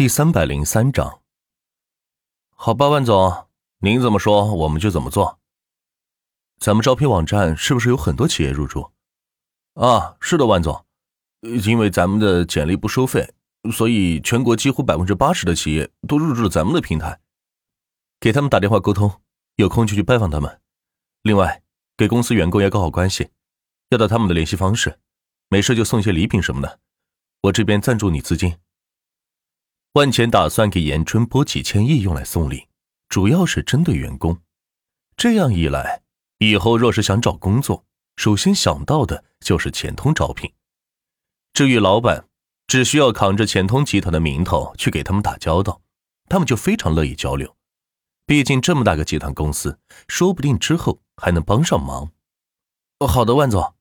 [0.00, 1.20] 第三百零三章。
[2.54, 3.48] 好吧，万总，
[3.80, 5.38] 您怎么说我们就怎么做。
[6.58, 8.92] 咱们招聘网站是不是有很多企业入驻？
[9.74, 10.86] 啊，是的，万总。
[11.42, 13.34] 因为咱们的简历不收费，
[13.70, 17.20] 所以全国几乎百分之八十的企业都入驻了咱们的平台。
[18.18, 19.20] 给他们打电话沟通，
[19.56, 20.62] 有空就去拜访他们。
[21.20, 21.62] 另外，
[21.98, 23.28] 给公司员工也搞好关系，
[23.90, 24.98] 要到他们的联系方式，
[25.50, 26.80] 没事就送些礼品什么的。
[27.42, 28.56] 我这边赞助你资金。
[29.94, 32.68] 万钱打算给严春拨几千亿用来送礼，
[33.08, 34.38] 主要是针对员工。
[35.16, 36.02] 这样一来，
[36.38, 40.52] 以后若是想找工作，首先想到的就是钱通招聘。
[41.52, 42.28] 至于老板，
[42.68, 45.82] 只需要扛着钱通集团的名头去给他们打交道，
[46.28, 47.56] 他们就非常乐意交流。
[48.26, 52.12] 毕竟这么大个集团公司，说不定之后还能帮上忙。
[53.08, 53.74] 好的，万总，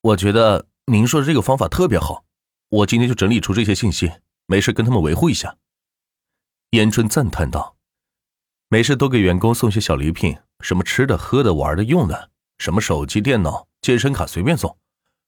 [0.00, 2.24] 我觉得您说的这个方法特别好，
[2.68, 4.12] 我今天就整理出这些信息。
[4.48, 5.56] 没事，跟他们维护一下。
[6.70, 7.76] 严春赞叹道
[8.68, 14.76] ：“没事，多给员工送些小礼品，什么吃的、喝的、玩的、用的，什么手机、电脑、健身卡，随便送，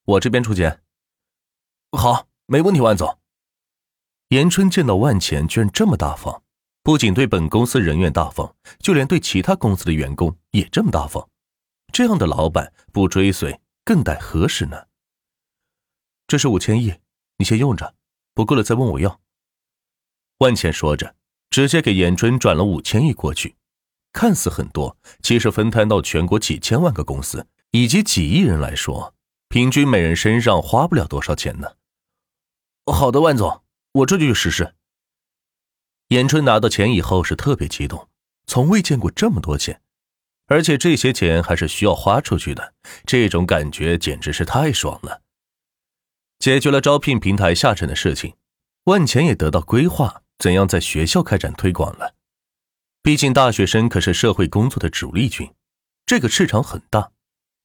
[0.05, 0.83] 我这边出钱。”
[1.97, 3.19] 好，没问题，万总。
[4.28, 6.42] 严春见到万钱居然这么大方，
[6.83, 11.30] 不仅对本公司人员大方，就连对其他公司的员工也这么大方，
[11.92, 14.86] 这样的老板不追随，更待何时呢？
[16.27, 16.95] 这是五千亿，
[17.39, 17.95] 你先用着。
[18.34, 19.20] 不够了再问我要。
[20.39, 21.17] 万茜说着，
[21.51, 23.57] 直接给严春转了五千亿过去，
[24.13, 29.15] 看似很多，其实分摊到全国几千万个公司以及几亿人来说，
[29.49, 31.73] 平均每人身上花不了多少钱呢。
[32.87, 34.75] 好的，万总，我这就去实施。
[36.09, 38.09] 严春拿到钱以后是特别激动，
[38.47, 39.83] 从未见过这么多钱，
[40.47, 45.23] 而且这些钱还是需要花出去的，这种感觉简直是太爽了。
[46.39, 48.35] 解决了招聘平台下沉的事情，
[48.85, 52.14] 万钱也得到规划怎样在学校开展推广了。
[53.03, 55.53] 毕竟大学生可是社会工作的主力军，
[56.05, 57.11] 这个市场很大，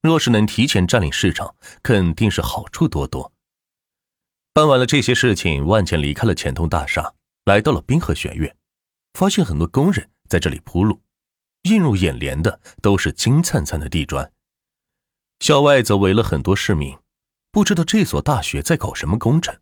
[0.01, 3.31] 若是能提前占领市场，肯定是好处多多。
[4.53, 7.13] 办完了这些事情，万钱离开了钱通大厦，
[7.45, 8.55] 来到了滨河学院，
[9.13, 11.01] 发现很多工人在这里铺路，
[11.63, 14.31] 映入眼帘的都是金灿灿的地砖。
[15.39, 16.97] 校外则围了很多市民。
[17.51, 19.55] 不知道这所大学在搞什么工程，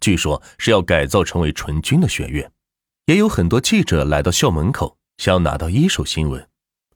[0.00, 2.50] 据说是要改造成为纯军的学院。
[3.06, 6.48] 也有很多记者来到校门口，想要拿到一手新闻，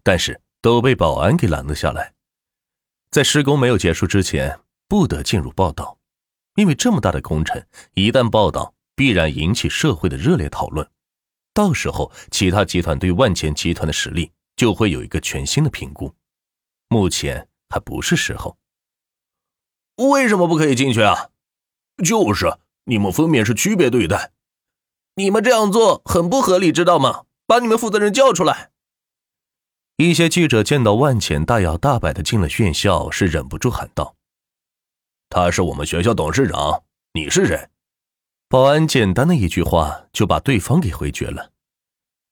[0.03, 2.15] 但是都被保安给拦了下来。
[3.11, 5.99] 在施工没有结束之前，不得进入报道，
[6.55, 7.63] 因为这么大的工程，
[7.95, 10.89] 一旦报道，必然引起社会的热烈讨论。
[11.53, 16.15] 到时候，其他集团对万钱集团的实力就会有一个全新的评估。
[16.89, 18.57] 目前还不是时候。
[19.97, 21.31] 为什么不可以进去啊？
[22.05, 22.47] 就是
[22.89, 24.33] 你们分明是区别对待，
[25.17, 27.25] 你们这样做很不合理，知道吗？
[27.47, 28.71] 把你们负责人叫出来。
[29.97, 34.17] 一些记者见到万钱大摇大摆的进了院校，是忍不住喊道
[35.29, 36.83] ：“他是我们学校董事长，
[37.13, 37.69] 你是谁？”
[38.49, 41.51] 保安简单的一句话就把对方给回绝了。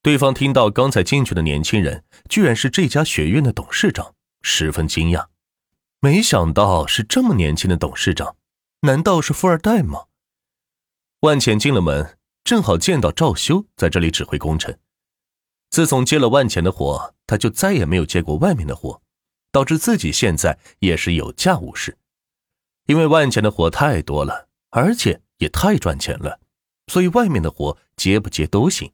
[0.01, 5.27] 对方听到刚才进去的年轻人居然是这家学院的董事长，十分惊讶。
[6.01, 8.37] 没想到是这么年轻的董事长，
[8.83, 10.05] 难道是富二代吗？
[11.27, 14.79] 万钱进了门，正好见到赵修在这里指挥工程。
[15.71, 19.03] 自从接了万钱的活，他就再也没有接过外面的活，
[19.51, 21.99] 导致自己现在也是有价无市。
[22.87, 26.39] 因为万钱的活太多了，而且也太赚钱了，
[26.87, 28.93] 所以外面的活接不接都行。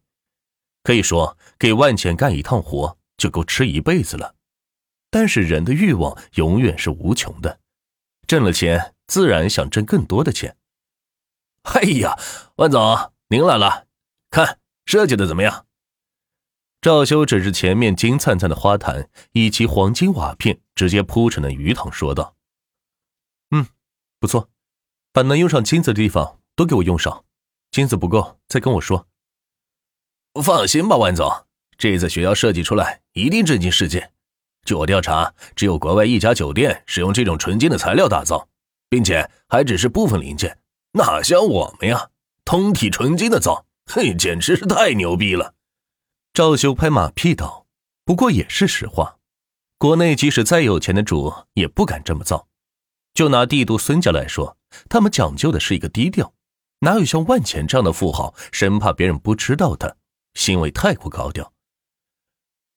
[0.82, 4.36] 可以说，给万钱干一趟活就够吃一辈子了。
[5.10, 7.60] 但是人的欲望永远是无穷的，
[8.26, 10.56] 挣了钱自然想挣更多的钱。
[11.62, 12.18] 哎呀，
[12.56, 13.86] 万总您来了，
[14.30, 15.66] 看设计的怎么样？
[16.80, 22.34] 赵修指着前面金灿灿的花坛以及黄金瓦片直接铺成的鱼塘说道
[23.54, 23.66] ：“嗯，
[24.18, 24.50] 不错，
[25.12, 27.24] 把能用上金子的地方都给我用上，
[27.70, 29.06] 金子不够再跟我说。”
[30.42, 31.30] 放心吧，万总，
[31.78, 34.12] 这次学校设计出来一定震惊世界。
[34.64, 38.48] 据我调查，只有国外一家酒店使用这种纯金的材料打造，
[38.88, 40.58] 并且还只是部分零件，
[40.92, 42.10] 哪像我们呀，
[42.44, 45.54] 通体纯金的造，嘿，简直是太牛逼了！
[46.32, 47.66] 赵修拍马屁道
[48.04, 49.18] ：“不过也是实话，
[49.78, 52.48] 国内即使再有钱的主也不敢这么造。
[53.14, 54.56] 就拿帝都孙家来说，
[54.88, 56.34] 他们讲究的是一个低调，
[56.80, 59.96] 哪有像万钱这样的富豪，生怕别人不知道的，
[60.34, 61.52] 行为太过高调。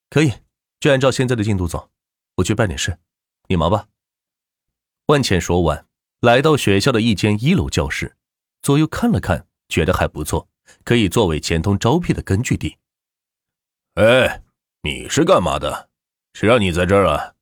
[0.10, 0.34] 可以。”
[0.78, 1.90] 就按照现在的进度走，
[2.36, 3.00] 我去办点事，
[3.48, 3.88] 你忙吧。
[5.08, 5.88] 万茜说完，
[6.22, 8.16] 来到学校的一间一楼教室，
[8.62, 10.48] 左右看了看，觉得还不错，
[10.84, 12.78] 可以作为钱通招聘的根据地。
[13.96, 14.44] 哎，
[14.82, 15.90] 你是干嘛的？
[16.34, 17.34] 谁让你在这儿啊？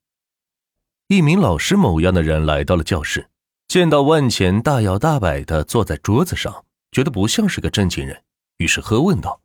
[1.08, 3.30] 一名老师某样的人来到了教室，
[3.68, 8.24] 见到万钱大摇大摆的坐在桌子上，觉得不像是个正经人，
[8.58, 9.42] 于是喝问道：“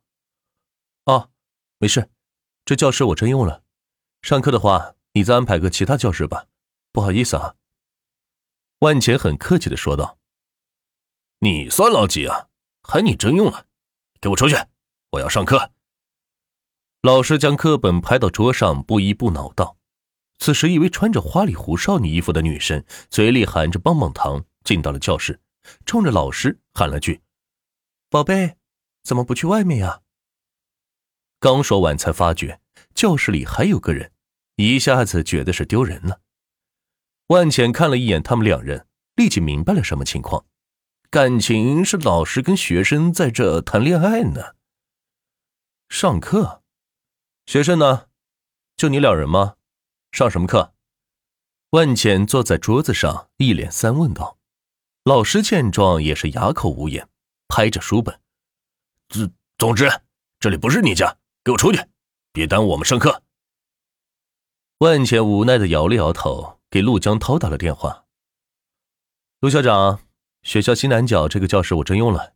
[1.05, 1.29] 啊，
[1.77, 2.09] 没事，
[2.65, 3.63] 这教室我真用了。
[4.21, 6.47] 上课的话，你再安排个其他教室吧。
[6.91, 7.55] 不好意思啊。”
[8.79, 10.17] 万钱很客气的说道
[11.39, 12.47] ：“你算老几啊？
[12.81, 13.65] 还你真用了？
[14.21, 14.55] 给我出去！
[15.11, 15.71] 我要上课。”
[17.03, 19.75] 老师将课本拍到桌上，不依不挠道
[20.39, 25.41] ：“此时，一位穿着花里胡哨女衣服的女生，嘴里含着棒棒糖，进到了教室，
[25.85, 27.21] 冲着老师喊了句
[28.09, 28.55] ：‘宝贝，
[29.03, 30.01] 怎么不去外面呀？’
[31.41, 32.61] 刚说完，才发觉
[32.93, 34.13] 教室里还有个人，
[34.55, 36.21] 一下子觉得是丢人了。”
[37.29, 40.45] 万浅看了一眼他们两人，立即明白了什么情况。
[41.11, 44.55] 感情是老师跟学生在这谈恋爱呢。
[45.89, 46.63] 上课，
[47.45, 48.07] 学生呢？
[48.75, 49.57] 就你两人吗？
[50.11, 50.73] 上什么课？
[51.69, 54.39] 万浅坐在桌子上，一脸三问道。
[55.03, 57.07] 老师见状也是哑口无言，
[57.47, 58.19] 拍着书本
[59.09, 59.87] ：“总总之，
[60.39, 61.79] 这里不是你家，给我出去，
[62.31, 63.21] 别耽误我们上课。”
[64.79, 66.58] 万浅无奈的摇了摇头。
[66.71, 68.05] 给陆江涛打了电话。
[69.39, 70.01] 陆校长，
[70.43, 72.33] 学校西南角这个教室我征用了。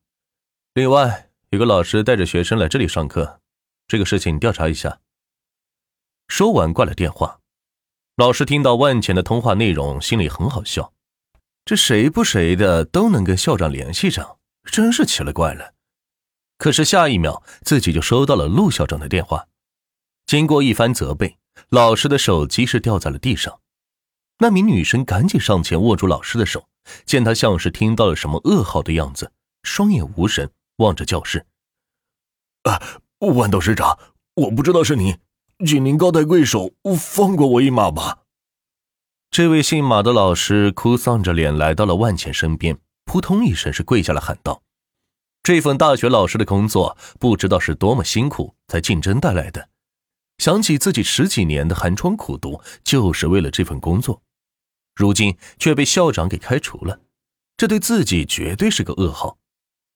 [0.74, 3.41] 另外，有个老师带着学生来这里上课，
[3.88, 5.01] 这个事情你调查一下。
[6.27, 7.41] 说完挂了电话。
[8.15, 10.94] 老师听到万钱的通话内容，心里很好笑。
[11.65, 15.74] 这谁不谁的都能跟校长联系上，真是奇了怪了。
[16.57, 19.47] 可是下一秒，自己就收到了陆校长的电话。
[20.25, 21.38] 经过一番责备，
[21.69, 23.59] 老师的手机是掉在了地上。
[24.43, 26.67] 那名女生赶紧上前握住老师的手，
[27.05, 29.31] 见他像是听到了什么噩耗的样子，
[29.63, 31.45] 双眼无神望着教室。
[32.63, 32.77] 啊，
[33.19, 33.97] 万董事长，
[34.35, 35.15] 我不知道是你，
[35.65, 38.23] 请您高抬贵手，放过我一马吧。
[39.31, 44.61] 这位姓马的老师哭丧着脸来到了万茜身边，扑通一声是跪下来，喊道
[45.41, 49.69] ：“这份大学老师的工作，不知道是多么辛苦才竞争带来的。
[50.39, 54.21] 想起自己十几年的寒窗苦读，就是为了这份工作。”
[54.95, 57.01] 如今却被校长给开除了，
[57.57, 59.37] 这对自己绝对是个噩耗。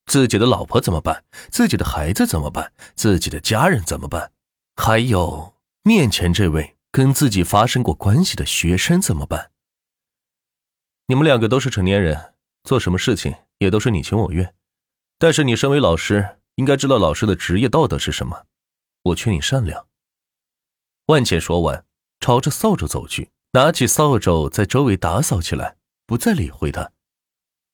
[0.06, 1.24] 自己的老婆怎么办？
[1.50, 2.72] 自己的孩子怎么办？
[2.94, 4.32] 自己的家人怎么办？
[4.76, 9.50] 还有面前这位跟自己发生过关系的学生怎么办？
[11.06, 12.34] 你们两个都是成年人，
[12.64, 14.54] 做什么事情也都是你情我愿。
[15.18, 18.46] 但是你身为老师，应该知道老师的职业道德是什么。
[19.02, 19.86] 我劝你善良。
[21.06, 21.84] 万茜说完，
[22.20, 23.30] 朝着扫帚走去。
[23.52, 26.92] 拿起扫帚在周围打扫起来，不再理会他。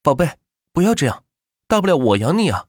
[0.03, 0.39] 宝贝，
[0.73, 1.25] 不要这样，
[1.67, 2.67] 大不了我养你啊！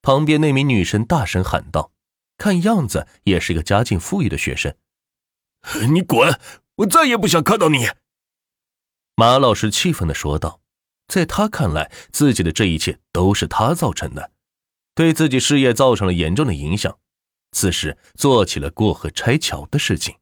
[0.00, 1.92] 旁边那名女生大声喊道，
[2.38, 4.74] 看样子也是个家境富裕的学生。
[5.92, 6.40] 你滚！
[6.76, 7.86] 我再也不想看到你！
[9.14, 10.60] 马老师气愤的说道。
[11.06, 14.30] 在他看来，自己的这一切都是他造成的，
[14.94, 16.96] 对自己事业造成了严重的影响。
[17.50, 20.19] 此时做起了过河拆桥的事情。